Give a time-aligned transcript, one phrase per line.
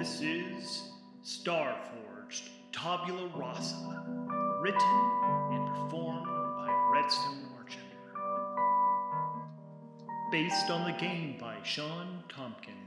[0.00, 0.82] This is
[1.22, 4.02] Starforged Tabula Rasa,
[4.62, 5.10] written
[5.52, 6.24] and performed
[6.56, 8.08] by Redstone Argender.
[10.32, 12.80] Based on the game by Shawn Tomkin.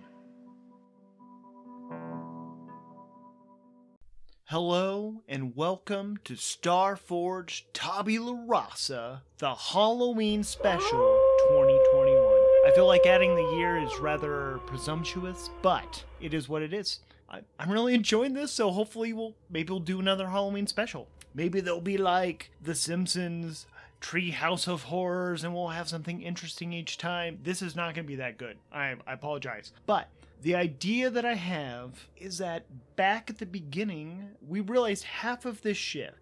[4.45, 11.19] Hello and welcome to Starforged Tabula Rasa, the Halloween special
[11.50, 12.32] 2021.
[12.66, 17.02] I feel like adding the year is rather presumptuous, but it is what it is.
[17.30, 21.10] I, I'm really enjoying this, so hopefully we'll maybe we'll do another Halloween special.
[21.36, 23.66] Maybe there'll be like The Simpsons,
[24.00, 27.39] Tree House of Horrors, and we'll have something interesting each time.
[27.44, 28.56] This is not going to be that good.
[28.72, 30.08] I, I apologize, but
[30.42, 32.64] the idea that I have is that
[32.95, 36.16] back at the beginning, we realized half of this ship,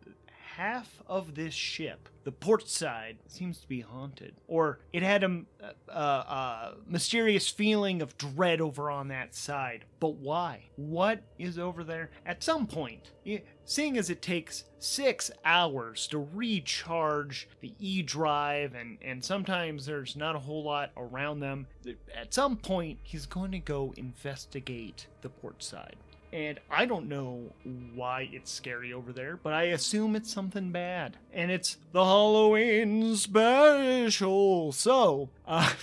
[0.62, 4.36] half of this ship, the port side, seems to be haunted.
[4.48, 9.08] Or it had a, a, a uh, uh, uh, mysterious feeling of dread over on
[9.08, 9.86] that side.
[10.00, 10.66] But why?
[10.76, 12.12] What is over there?
[12.28, 13.10] At some point,
[13.66, 20.16] seeing as it takes six hours to recharge the E drive, and, and sometimes there's
[20.16, 21.66] not a whole lot around them,
[22.16, 25.96] at some point, he's going to go investigate the port side.
[26.34, 27.52] And I don't know
[27.94, 31.18] why it's scary over there, but I assume it's something bad.
[31.34, 34.72] And it's the Halloween special.
[34.72, 35.74] So, uh,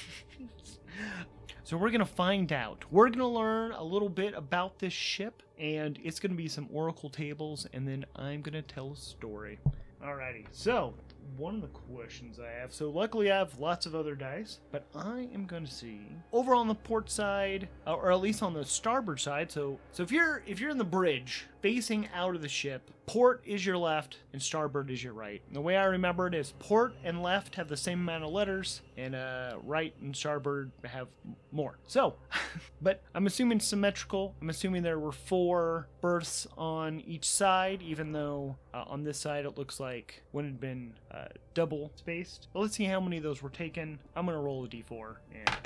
[1.65, 2.87] so we're going to find out.
[2.91, 6.49] We're going to learn a little bit about this ship, and it's going to be
[6.49, 9.59] some oracle tables, and then I'm going to tell a story.
[10.03, 10.95] Alrighty, so
[11.37, 12.73] one of the questions I have.
[12.73, 16.01] So luckily I have lots of other dice, but I am going to see
[16.33, 19.51] over on the port side, uh, or at least on the starboard side.
[19.51, 23.43] So so if you're if you're in the bridge facing out of the ship, port
[23.47, 25.41] is your left and starboard is your right.
[25.47, 28.31] And the way I remember it is port and left have the same amount of
[28.31, 31.09] letters, and uh, right and starboard have
[31.51, 31.79] more.
[31.87, 32.17] So,
[32.83, 34.35] but I'm assuming symmetrical.
[34.43, 39.47] I'm assuming there were four berths on each side, even though uh, on this side
[39.47, 42.49] it looks like one had been uh, double spaced.
[42.53, 43.99] But let's see how many of those were taken.
[44.15, 45.57] I'm gonna roll a d4, and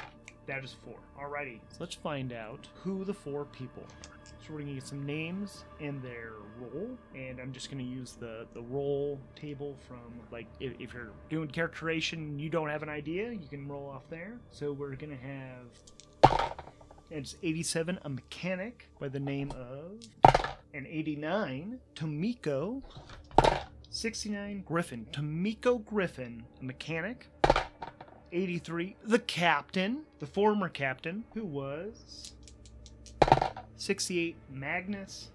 [0.47, 0.97] that is four.
[1.21, 4.22] Alrighty, so let's find out who the four people are.
[4.43, 8.47] So we're gonna get some names and their role, and I'm just gonna use the
[8.55, 13.31] the role table from like if, if you're doing characterization, you don't have an idea,
[13.31, 14.39] you can roll off there.
[14.51, 16.53] So we're gonna have
[17.09, 20.01] it's 87, a mechanic by the name of,
[20.73, 22.83] and 89, Tomiko.
[23.91, 25.07] 69, Griffin.
[25.13, 27.29] Tomiko Griffin, a mechanic.
[28.33, 32.33] 83, the captain, the former captain, who was
[33.77, 35.29] 68, Magnus.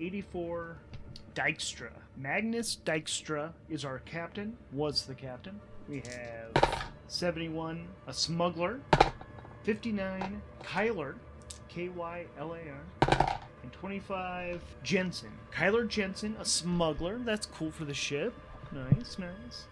[0.00, 0.76] 84,
[1.34, 1.90] Dykstra.
[2.16, 5.60] Magnus Dykstra is our captain, was the captain.
[5.88, 8.80] We have 71, a smuggler.
[9.62, 11.14] 59, Kyler,
[11.68, 13.40] K Y L A R.
[13.62, 15.30] And 25, Jensen.
[15.52, 17.18] Kyler Jensen, a smuggler.
[17.18, 18.34] That's cool for the ship.
[18.72, 19.66] Nice, nice.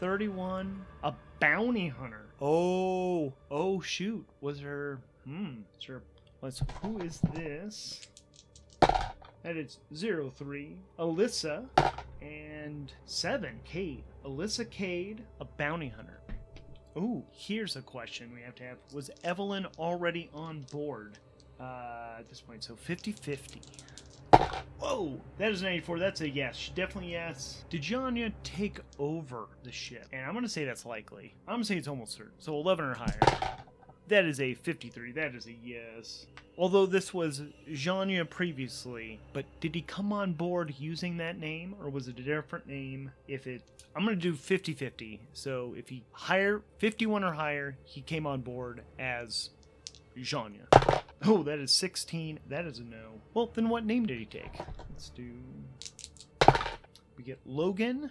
[0.00, 2.26] 31, a bounty hunter.
[2.40, 4.24] Oh, oh, shoot.
[4.40, 5.00] Was her.
[5.24, 5.62] Hmm.
[5.78, 6.02] Is her.
[6.42, 6.60] Let's.
[6.82, 8.08] Who is this?
[8.80, 11.64] That is 03, Alyssa,
[12.20, 14.04] and 7, Cade.
[14.24, 16.18] Alyssa Cade, a bounty hunter.
[16.96, 18.76] Ooh, here's a question we have to have.
[18.92, 21.18] Was Evelyn already on board
[21.60, 22.62] uh, at this point?
[22.64, 23.60] So 50 50.
[24.78, 25.98] Whoa, that is an 84.
[26.00, 26.70] That's a yes.
[26.74, 27.64] Definitely yes.
[27.70, 30.06] Did Janya take over the ship?
[30.12, 31.34] And I'm going to say that's likely.
[31.46, 32.32] I'm going to say it's almost certain.
[32.38, 33.56] So 11 or higher.
[34.08, 35.12] That is a 53.
[35.12, 36.26] That is a yes.
[36.58, 41.88] Although this was Janya previously, but did he come on board using that name or
[41.88, 43.12] was it a different name?
[43.26, 43.62] If it
[43.94, 45.18] I'm going to do 50-50.
[45.32, 49.50] So if he higher 51 or higher, he came on board as
[50.18, 50.66] Janya.
[51.24, 52.40] Oh, that is 16.
[52.48, 53.20] That is a no.
[53.34, 54.58] Well, then what name did he take?
[54.90, 55.30] Let's do
[57.16, 58.10] We get Logan.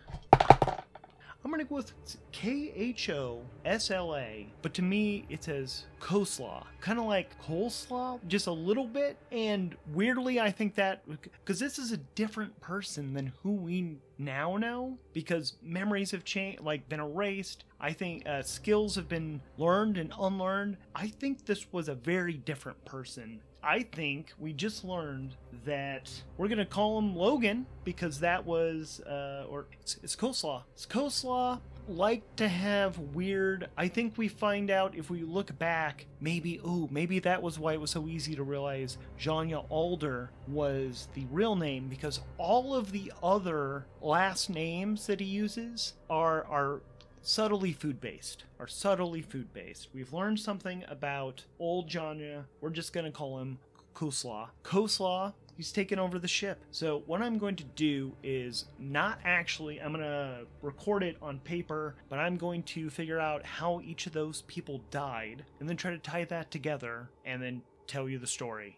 [1.43, 1.93] I'm gonna go with
[2.31, 7.39] K H O S L A, but to me it says coleslaw, kind of like
[7.41, 9.17] coleslaw, just a little bit.
[9.31, 14.57] And weirdly, I think that because this is a different person than who we now
[14.57, 17.65] know, because memories have changed, like been erased.
[17.79, 20.77] I think uh, skills have been learned and unlearned.
[20.93, 25.35] I think this was a very different person I think we just learned
[25.65, 30.63] that we're gonna call him Logan because that was, uh, or it's, it's coleslaw.
[30.73, 33.69] It's coleslaw like to have weird.
[33.77, 37.73] I think we find out if we look back, maybe, oh, maybe that was why
[37.73, 42.91] it was so easy to realize Janya Alder was the real name because all of
[42.91, 46.81] the other last names that he uses are are
[47.21, 52.93] subtly food based are subtly food based we've learned something about old Janya we're just
[52.93, 53.57] going to call him
[53.93, 54.49] Coleslaw.
[54.63, 56.59] Coleslaw, he's taken over the ship.
[56.71, 61.39] So what I'm going to do is not actually, I'm going to record it on
[61.39, 65.77] paper, but I'm going to figure out how each of those people died and then
[65.77, 68.77] try to tie that together and then tell you the story.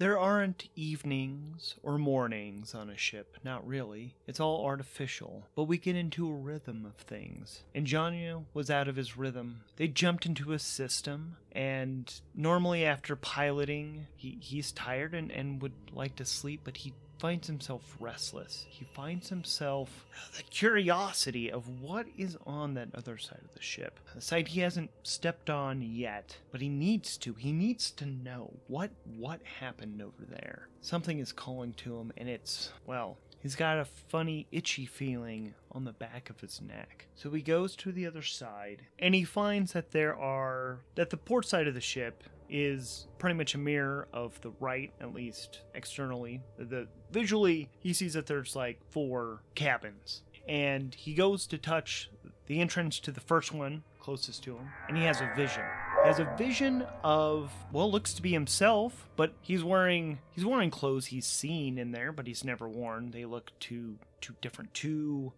[0.00, 4.14] There aren't evenings or mornings on a ship, not really.
[4.26, 5.44] It's all artificial.
[5.54, 7.64] But we get into a rhythm of things.
[7.74, 9.60] And Janya was out of his rhythm.
[9.76, 15.74] They jumped into a system, and normally after piloting, he, he's tired and, and would
[15.92, 18.64] like to sleep, but he finds himself restless.
[18.68, 20.06] He finds himself
[20.36, 24.00] the curiosity of what is on that other side of the ship.
[24.14, 27.34] The side he hasn't stepped on yet, but he needs to.
[27.34, 30.68] He needs to know what what happened over there.
[30.80, 35.84] Something is calling to him and it's well, He's got a funny, itchy feeling on
[35.84, 37.06] the back of his neck.
[37.14, 41.16] So he goes to the other side and he finds that there are, that the
[41.16, 45.60] port side of the ship is pretty much a mirror of the right, at least
[45.74, 46.42] externally.
[46.58, 52.10] The visually, he sees that there's like four cabins, and he goes to touch
[52.46, 55.62] the entrance to the first one closest to him, and he has a vision.
[56.02, 60.70] He has a vision of well, looks to be himself, but he's wearing he's wearing
[60.70, 63.12] clothes he's seen in there, but he's never worn.
[63.12, 65.32] They look too too different, too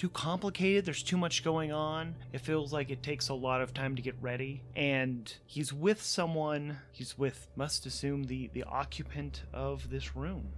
[0.00, 0.86] too complicated.
[0.86, 2.14] There's too much going on.
[2.32, 4.62] It feels like it takes a lot of time to get ready.
[4.74, 10.52] And he's with someone, he's with, must assume, the, the occupant of this room.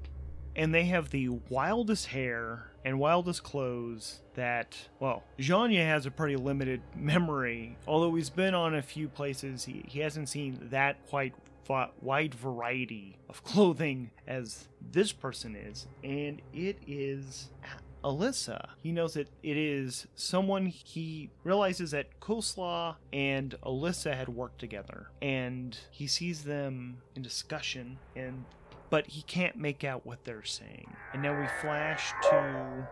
[0.55, 6.37] And they have the wildest hair and wildest clothes that, well, Janya has a pretty
[6.37, 7.77] limited memory.
[7.89, 11.35] Although he's been on a few places, he, he hasn't seen that quite
[12.00, 15.89] wide variety of clothing as this person is.
[16.05, 17.49] And it is
[18.04, 18.70] Alyssa.
[18.82, 25.08] He knows that it is someone he realizes that Coleslaw and Alyssa had worked together,
[25.20, 28.44] and he sees them in discussion and
[28.90, 30.94] but he can't make out what they're saying.
[31.14, 32.87] And now we flash to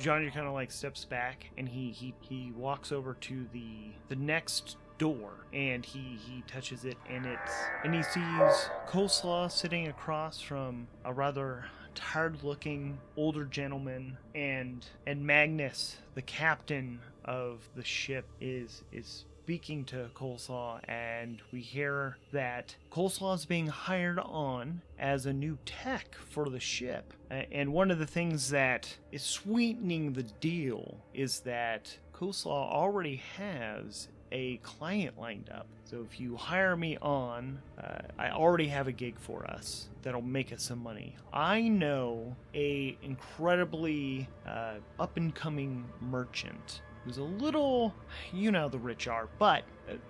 [0.00, 4.16] Johnny kind of like steps back and he he he walks over to the the
[4.16, 7.52] next door and he he touches it and it's
[7.84, 11.64] and he sees coleslaw sitting across from a rather
[11.94, 19.84] tired looking older gentleman and and Magnus, the captain of the ship, is is speaking
[19.84, 26.14] to Coleslaw, and we hear that Coleslaw is being hired on as a new tech
[26.30, 27.12] for the ship.
[27.28, 34.08] And one of the things that is sweetening the deal is that Coleslaw already has
[34.34, 35.66] a client lined up.
[35.84, 40.22] So if you hire me on, uh, I already have a gig for us that'll
[40.22, 41.14] make us some money.
[41.32, 47.94] I know a incredibly uh, up and coming merchant who's a little,
[48.32, 49.62] you know, the rich are, but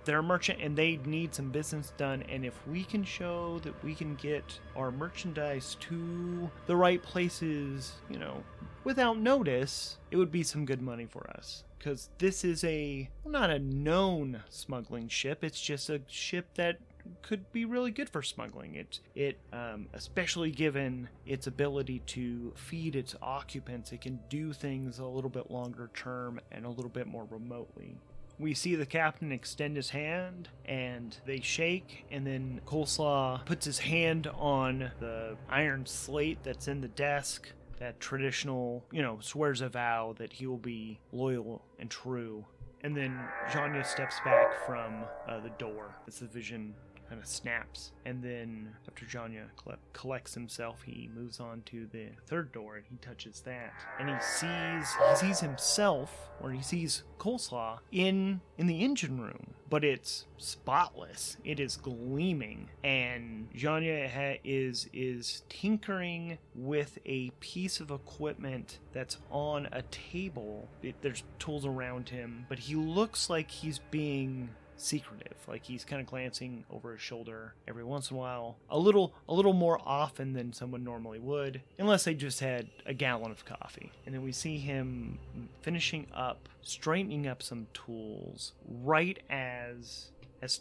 [0.04, 2.22] they're a merchant and they need some business done.
[2.22, 7.92] And if we can show that we can get our merchandise to the right places,
[8.08, 8.42] you know,
[8.84, 13.32] without notice, it would be some good money for us because this is a well,
[13.32, 15.44] not a known smuggling ship.
[15.44, 16.78] It's just a ship that
[17.20, 18.74] could be really good for smuggling.
[18.76, 24.98] It it um, especially given its ability to feed its occupants, it can do things
[24.98, 27.98] a little bit longer term and a little bit more remotely.
[28.38, 33.78] We see the captain extend his hand and they shake, and then Coleslaw puts his
[33.78, 37.52] hand on the iron slate that's in the desk
[37.84, 42.42] that traditional, you know, swears a vow that he will be loyal and true.
[42.82, 46.74] And then Janya steps back from uh, the door as the vision
[47.08, 47.92] kind of snaps.
[48.04, 49.46] And then after Janya
[49.92, 53.72] collects himself, he moves on to the third door and he touches that.
[53.98, 59.54] And he sees he sees himself, or he sees Coleslaw in in the engine room,
[59.70, 61.36] but it's spotless.
[61.44, 69.18] It is gleaming, and Janya ha- is is tinkering with a piece of equipment that's
[69.30, 70.68] on a table.
[70.82, 75.36] It, there's tools around him, but he looks like he's being secretive.
[75.46, 79.14] Like he's kind of glancing over his shoulder every once in a while, a little
[79.28, 83.44] a little more often than someone normally would, unless they just had a gallon of
[83.44, 83.92] coffee.
[84.06, 85.18] And then we see him
[85.62, 90.10] finishing up, straightening up some tools right as
[90.42, 90.60] as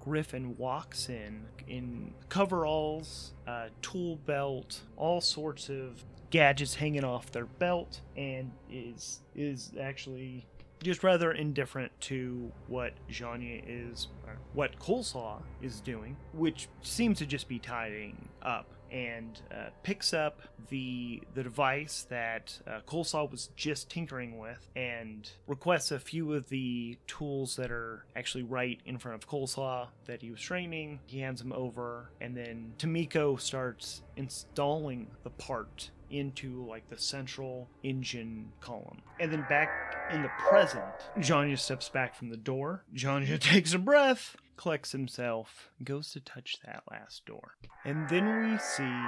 [0.00, 7.46] Griffin walks in in coveralls, uh, tool belt, all sorts of gadgets hanging off their
[7.46, 10.46] belt, and is is actually
[10.82, 14.08] just rather indifferent to what Janya is,
[14.52, 18.66] what Coleslaw is doing, which seems to just be tidying up.
[18.90, 25.30] and uh, picks up the the device that uh, Coleslaw was just tinkering with and
[25.46, 30.22] requests a few of the tools that are actually right in front of Coleslaw that
[30.22, 31.00] he was training.
[31.06, 37.68] He hands them over, and then Tomiko starts installing the part into like the central
[37.82, 39.02] engine column.
[39.20, 40.84] And then back in the present,
[41.18, 42.84] Janya steps back from the door.
[42.94, 47.56] Janya takes a breath, collects himself, goes to touch that last door.
[47.84, 49.06] And then we see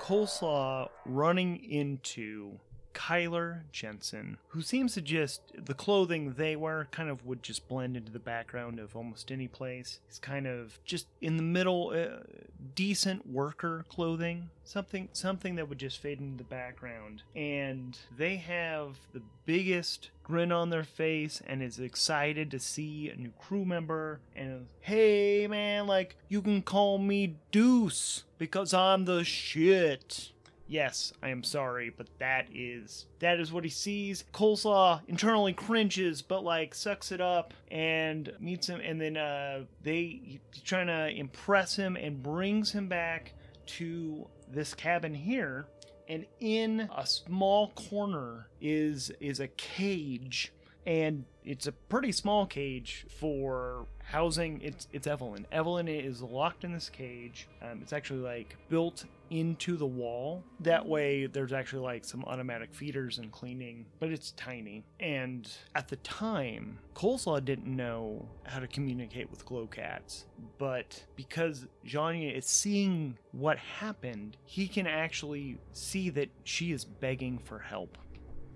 [0.00, 2.58] Coleslaw running into
[2.96, 7.94] Kyler Jensen, who seems to just the clothing they wear kind of would just blend
[7.94, 10.00] into the background of almost any place.
[10.08, 12.22] He's kind of just in the middle, uh,
[12.74, 17.22] decent worker clothing, something something that would just fade into the background.
[17.36, 23.16] And they have the biggest grin on their face and is excited to see a
[23.16, 29.22] new crew member and hey man like you can call me Deuce because I'm the
[29.22, 30.32] shit
[30.66, 34.24] yes, I am sorry, but that is that is what he sees.
[34.32, 40.40] Coleslaw internally cringes, but like sucks it up and meets him, and then uh, they
[40.64, 43.32] trying to impress him and brings him back
[43.66, 45.66] to this cabin here.
[46.08, 50.52] And in a small corner is is a cage,
[50.86, 55.46] and it's a pretty small cage for housing it's it's Evelyn.
[55.50, 57.48] Evelyn is locked in this cage.
[57.60, 60.44] Um, it's actually like built into the wall.
[60.60, 64.84] That way, there's actually like some automatic feeders and cleaning, but it's tiny.
[65.00, 70.24] And at the time, Coleslaw didn't know how to communicate with glowcats,
[70.58, 77.38] but because Janya is seeing what happened, he can actually see that she is begging
[77.38, 77.98] for help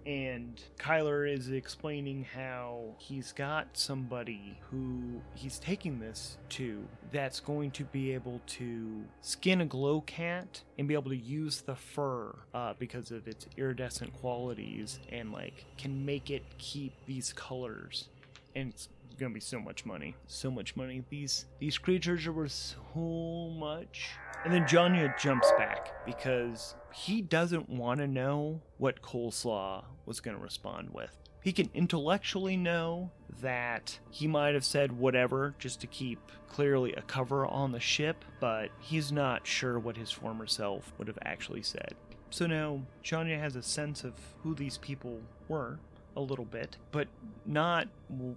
[0.07, 7.71] and Kyler is explaining how he's got somebody who he's taking this to that's going
[7.73, 12.35] to be able to skin a glow cat and be able to use the fur
[12.55, 18.09] uh, because of its iridescent qualities and like can make it keep these colors.
[18.55, 18.89] And it's
[19.19, 20.17] gonna be so much money.
[20.27, 21.05] So much money.
[21.11, 24.11] These these creatures are worth so much
[24.45, 30.37] and then Janya jumps back because he doesn't want to know what Coleslaw was going
[30.37, 31.17] to respond with.
[31.43, 36.19] He can intellectually know that he might have said whatever just to keep
[36.49, 41.09] clearly a cover on the ship, but he's not sure what his former self would
[41.09, 41.95] have actually said.
[42.31, 45.79] So now Janya has a sense of who these people were
[46.17, 47.09] a little bit, but
[47.47, 47.89] not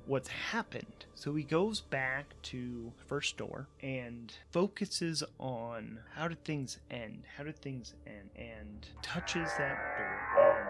[0.05, 1.05] what's happened.
[1.15, 7.23] So he goes back to first door and focuses on how did things end?
[7.37, 8.29] How did things end?
[8.35, 10.23] And touches that door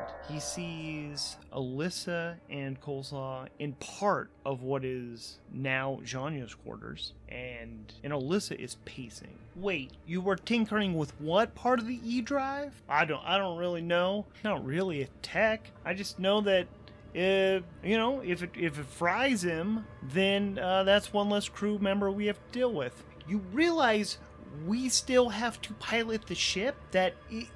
[0.03, 7.13] and he sees Alyssa and Coleslaw in part of what is now Janya's quarters.
[7.29, 9.37] And and Alyssa is pacing.
[9.55, 12.73] Wait, you were tinkering with what part of the E drive?
[12.87, 14.25] I don't I don't really know.
[14.43, 15.71] Not really a tech.
[15.85, 16.67] I just know that
[17.13, 21.77] if you know if it if it fries him, then uh, that's one less crew
[21.79, 23.03] member we have to deal with.
[23.27, 24.17] You realize
[24.65, 26.75] we still have to pilot the ship.
[26.91, 27.47] That it,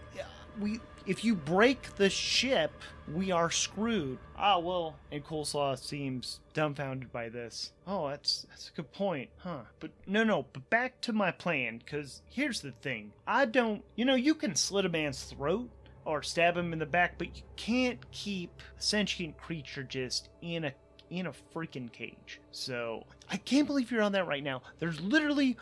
[0.60, 2.72] we if you break the ship,
[3.12, 4.18] we are screwed.
[4.38, 7.72] Ah, well, and Coleslaw seems dumbfounded by this.
[7.88, 9.62] Oh, that's that's a good point, huh?
[9.80, 10.46] But no, no.
[10.52, 13.14] But back to my plan, because here's the thing.
[13.26, 13.84] I don't.
[13.96, 15.70] You know, you can slit a man's throat
[16.08, 20.66] or stab him in the back, but you can't keep a sentient creature just in
[20.66, 20.74] a
[21.10, 22.42] in a freaking cage.
[22.52, 24.62] So I can't believe you're on that right now.
[24.80, 25.58] There's literally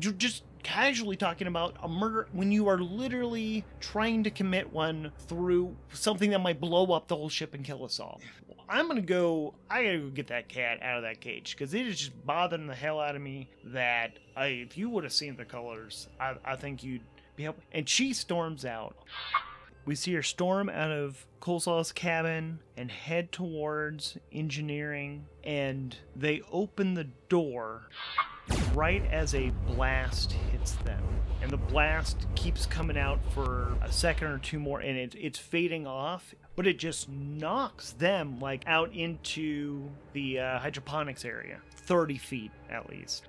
[0.00, 5.12] you're just casually talking about a murder when you are literally trying to commit one
[5.28, 8.20] through something that might blow up the whole ship and kill us all.
[8.68, 9.54] I'm gonna go.
[9.70, 12.66] I gotta go get that cat out of that cage because it is just bothering
[12.66, 13.48] the hell out of me.
[13.64, 17.02] That I, if you would have seen the colors, I, I think you'd
[17.36, 17.62] be helping.
[17.72, 18.96] And she storms out.
[19.86, 26.94] We see her storm out of Coleslaw's cabin and head towards engineering, and they open
[26.94, 27.88] the door
[28.74, 31.02] right as a blast hits them.
[31.40, 35.38] And the blast keeps coming out for a second or two more, and it, it's
[35.38, 42.18] fading off, but it just knocks them like out into the uh, hydroponics area, 30
[42.18, 43.28] feet at least.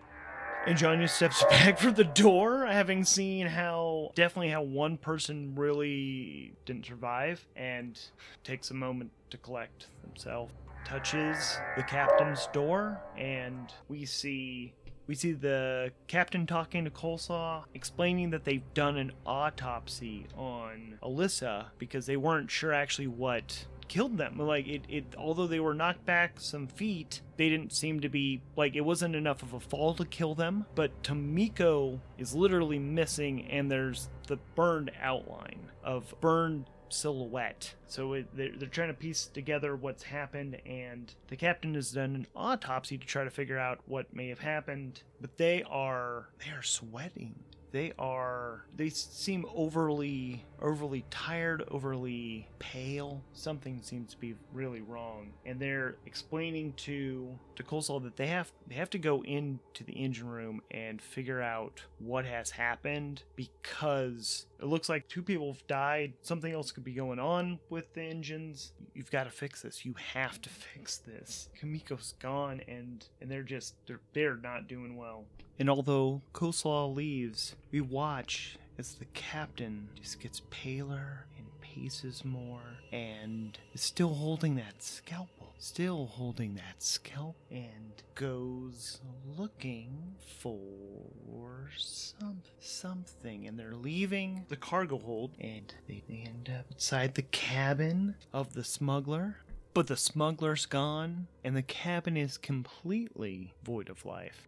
[0.66, 6.54] And Janya steps back from the door, having seen how definitely how one person really
[6.66, 8.00] didn't survive, and
[8.44, 10.52] takes a moment to collect himself.
[10.86, 14.74] Touches the captain's door, and we see
[15.08, 21.68] we see the captain talking to Coleslaw, explaining that they've done an autopsy on Alyssa
[21.78, 24.38] because they weren't sure actually what killed them.
[24.38, 28.42] Like it, it although they were knocked back some feet, they didn't seem to be
[28.56, 30.66] like it wasn't enough of a fall to kill them.
[30.76, 37.76] But Tomiko is literally missing, and there's the burned outline of burned silhouette.
[37.88, 42.16] So it, they're, they're trying to piece together what's happened, and the captain has done
[42.16, 45.04] an autopsy to try to figure out what may have happened.
[45.20, 47.36] But they are they are sweating.
[47.78, 53.22] They are they seem overly overly tired, overly pale.
[53.34, 58.52] Something seems to be really wrong, and they're explaining to to Coleslaw that they have
[58.68, 64.48] they have to go into the engine room and figure out what has happened because
[64.60, 66.14] it looks like two people have died.
[66.24, 68.72] Something else could be going on with the engines.
[68.96, 69.86] You've got to fix this.
[69.86, 71.50] You have to fix this.
[71.62, 75.26] Kamiko's gone, and and they're just they're they're not doing well.
[75.60, 82.80] And although Coleslaw leaves, we watch as the captain just gets paler and paces more
[82.92, 85.54] and is still holding that scalpel.
[85.60, 89.00] Still holding that scalp and goes
[89.38, 93.48] looking for some something.
[93.48, 98.54] And they're leaving the cargo hold and they, they end up inside the cabin of
[98.54, 99.38] the smuggler.
[99.74, 104.48] But the smuggler's gone and the cabin is completely void of life.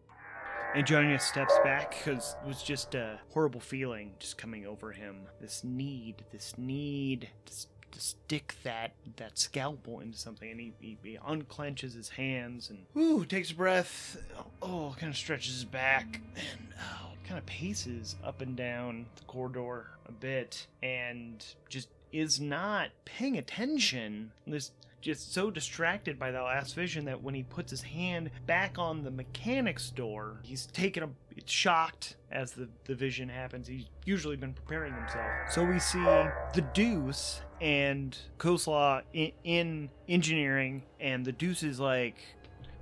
[0.72, 5.22] And Johnny steps back because it was just a horrible feeling just coming over him.
[5.40, 7.54] This need, this need to,
[7.90, 12.86] to stick that that scalpel into something, and he, he, he unclenches his hands and
[12.94, 14.22] whoo, takes a breath.
[14.62, 19.24] Oh, kind of stretches his back and oh, kind of paces up and down the
[19.24, 24.30] corridor a bit, and just is not paying attention.
[24.46, 28.78] This just so distracted by that last vision that when he puts his hand back
[28.78, 31.08] on the mechanic's door, he's taken a
[31.46, 33.66] shocked as the, the vision happens.
[33.66, 35.26] He's usually been preparing himself.
[35.50, 42.16] So we see the Deuce and Coleslaw in, in engineering, and the Deuce is like,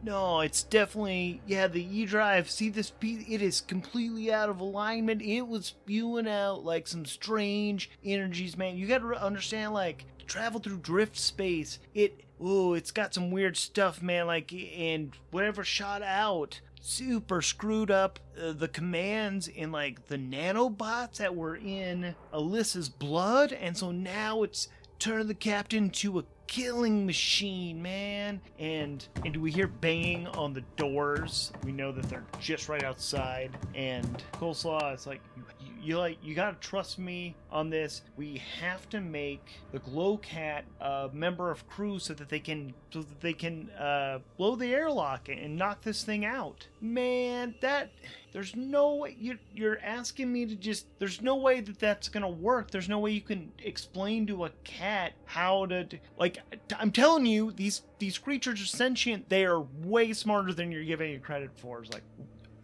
[0.02, 1.66] no, it's definitely yeah.
[1.66, 2.48] The E drive.
[2.50, 2.92] See this?
[3.02, 5.22] It is completely out of alignment.
[5.22, 8.76] It was spewing out like some strange energies, man.
[8.76, 11.78] You got to understand, like travel through drift space.
[11.94, 14.26] It oh, it's got some weird stuff, man.
[14.26, 21.16] Like and whatever shot out, super screwed up uh, the commands in like the nanobots
[21.16, 27.06] that were in Alyssa's blood, and so now it's turned the captain to a killing
[27.06, 28.40] machine, man.
[28.58, 31.52] And and do we hear banging on the doors.
[31.62, 33.56] We know that they're just right outside.
[33.74, 35.20] And Coleslaw is like,
[35.60, 38.02] you, you like you gotta trust me on this.
[38.16, 42.74] We have to make the glow cat a member of crew so that they can
[42.92, 46.66] so that they can uh, blow the airlock and knock this thing out.
[46.80, 47.90] Man, that
[48.32, 50.86] there's no way you, you're asking me to just.
[50.98, 52.70] There's no way that that's gonna work.
[52.70, 55.86] There's no way you can explain to a cat how to
[56.18, 56.37] like.
[56.78, 59.28] I'm telling you, these these creatures are sentient.
[59.28, 61.80] They are way smarter than you're giving it credit for.
[61.80, 62.02] It's like,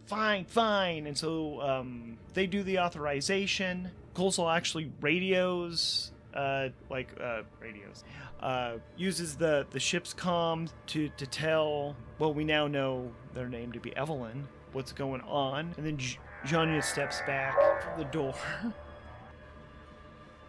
[0.06, 1.06] fine, fine.
[1.06, 3.90] And so um, they do the authorization.
[4.14, 8.04] Coleslaw actually radios, uh, like uh, radios,
[8.40, 11.96] uh, uses the the ship's comms to to tell.
[12.18, 15.72] Well, we now know their name to be Evelyn what's going on.
[15.76, 15.98] And then
[16.44, 18.34] Janya steps back from the door.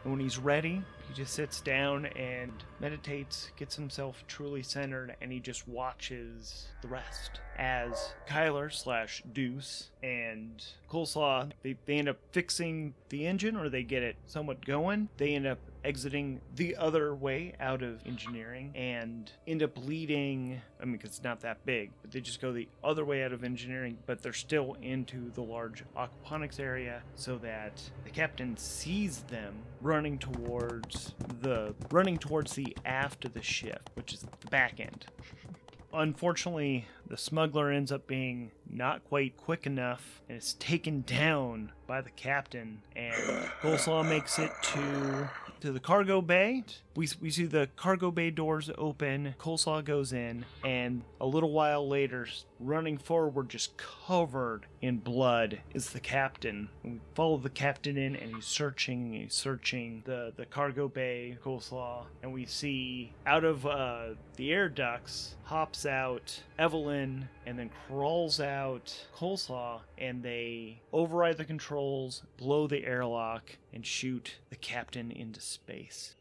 [0.04, 5.32] and when he's ready, he just sits down and meditates, gets himself truly centered, and
[5.32, 12.18] he just watches the rest as Kyler slash Deuce and Coleslaw they, they end up
[12.32, 15.10] fixing the engine or they get it somewhat going.
[15.18, 20.60] They end up exiting the other way out of engineering and end up leading.
[20.82, 23.32] I mean, because it's not that big, but they just go the other way out
[23.32, 29.20] of engineering, but they're still into the large aquaponics area so that the captain sees
[29.24, 34.80] them running towards the running towards the aft of the ship, which is the back
[34.80, 35.06] end.
[35.94, 42.02] Unfortunately, the smuggler ends up being not quite quick enough and is taken down by
[42.02, 42.82] the captain.
[42.96, 43.16] And
[43.62, 45.30] Coleslaw makes it to
[45.62, 46.64] to the cargo bay.
[46.96, 49.36] We, we see the cargo bay doors open.
[49.40, 52.28] Coleslaw goes in, and a little while later,
[52.60, 56.70] running forward, just covered in blood, is the captain.
[56.84, 59.14] And we follow the captain in, and he's searching.
[59.14, 61.38] He's searching the the cargo bay.
[61.44, 67.70] Coleslaw, and we see out of uh, the air ducts hops out Evelyn, and then
[67.88, 75.12] crawls out Coleslaw, and they override the controls, blow the airlock, and shoot the captain
[75.12, 76.16] into space.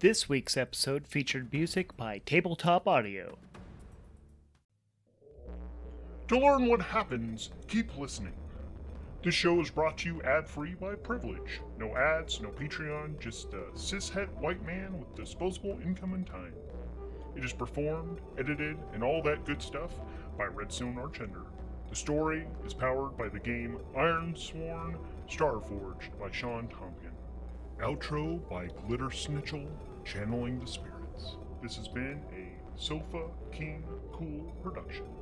[0.00, 3.38] This week's episode featured music by Tabletop Audio.
[6.28, 8.34] To learn what happens, keep listening.
[9.26, 11.60] This show is brought to you ad free by Privilege.
[11.80, 16.54] No ads, no Patreon, just a cishet white man with disposable income and time.
[17.34, 19.90] It is performed, edited, and all that good stuff
[20.38, 21.42] by Redstone Archender.
[21.90, 24.96] The story is powered by the game Ironsworn
[25.28, 27.10] Starforged by Shawn Tomkin.
[27.80, 29.66] Outro by Glitter Snitchel,
[30.04, 31.34] channeling the spirits.
[31.60, 35.15] This has been a Sofa King Cool production.